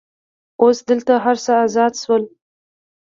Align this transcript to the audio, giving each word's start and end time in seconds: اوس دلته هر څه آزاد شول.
اوس 0.61 0.77
دلته 0.89 1.13
هر 1.25 1.37
څه 1.45 1.51
آزاد 1.65 1.93
شول. 2.03 2.23